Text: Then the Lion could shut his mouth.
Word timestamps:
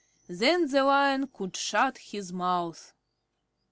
Then 0.29 0.67
the 0.71 0.83
Lion 0.83 1.27
could 1.27 1.55
shut 1.55 1.99
his 1.99 2.33
mouth. 2.33 2.95